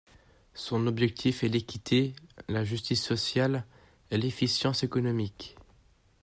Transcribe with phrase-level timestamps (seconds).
[0.55, 2.15] Son objectif est l’équité,
[2.47, 3.67] la justice sociale
[4.09, 5.55] et l’efficience économique.